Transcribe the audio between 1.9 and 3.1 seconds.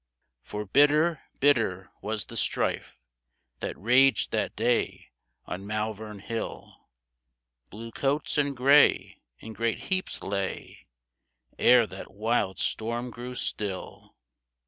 was the strife